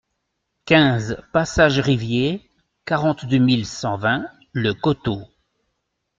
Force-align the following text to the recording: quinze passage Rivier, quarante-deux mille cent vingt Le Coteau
quinze 0.65 1.21
passage 1.31 1.77
Rivier, 1.79 2.49
quarante-deux 2.85 3.37
mille 3.37 3.67
cent 3.67 3.97
vingt 3.97 4.25
Le 4.51 4.73
Coteau 4.73 5.21